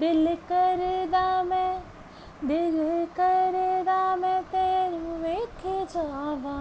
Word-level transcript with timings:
दिल 0.00 0.26
कर 0.50 0.80
दा 1.12 1.22
मैं 1.46 2.48
दिल 2.50 2.76
कर 3.16 3.56
दा 3.86 3.96
मैं 4.20 4.36
तेरू 4.52 5.16
वेख 5.24 5.64
जावा 5.94 6.54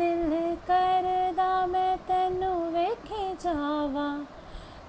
दिल 0.00 0.30
कर 0.70 1.06
दा 1.36 1.50
मैं 1.74 1.92
तेनू 2.08 2.48
वेख 2.76 3.12
जावा 3.44 4.06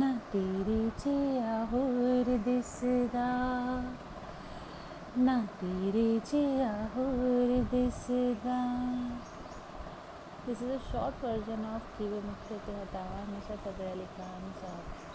ना 0.00 0.10
तेरे 0.32 0.80
जिया 1.04 1.54
होर 1.74 2.32
दिसदा 2.48 3.28
ना 5.28 5.38
तेरे 5.62 6.06
जिया 6.32 6.74
होर 6.96 7.54
दिसदा 7.76 8.58
this 10.46 10.62
is 10.62 10.68
a 10.72 10.82
short 10.90 11.24
version 11.24 11.64
of 11.74 11.94
कीवे 11.98 12.20
मुख्य 12.28 12.58
के 12.66 12.78
हटावा 12.82 13.22
हमेशा 13.22 13.62
सदर 13.68 13.90
अली 13.92 14.06
खान 14.18 14.50
साहब 14.62 15.10